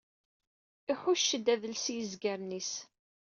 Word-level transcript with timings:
Iḥucc-d 0.91 1.47
adles 1.53 1.85
i 1.87 1.93
yizgaren-is. 1.95 2.71